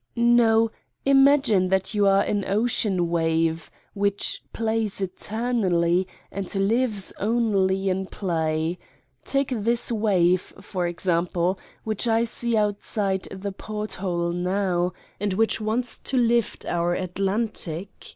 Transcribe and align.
No, 0.15 0.71
imag 1.05 1.47
ine 1.53 1.67
that 1.67 1.93
you 1.93 2.07
are 2.07 2.23
an 2.23 2.43
ocean 2.43 3.07
wave, 3.07 3.69
which 3.93 4.41
plays 4.51 4.99
eter 4.99 5.53
nally 5.53 6.07
and 6.31 6.55
lives 6.55 7.13
only 7.19 7.87
in 7.87 8.07
play 8.07 8.79
take 9.23 9.49
this 9.51 9.91
wave, 9.91 10.55
for 10.59 10.87
example, 10.87 11.59
which 11.83 12.07
I 12.07 12.23
see 12.23 12.57
outside 12.57 13.27
the 13.31 13.51
porthole 13.51 14.31
now 14.31 14.93
and 15.19 15.35
which 15.35 15.61
wants 15.61 15.99
to 15.99 16.17
lift 16.17 16.65
our" 16.65 16.95
Atlantic 16.95 18.07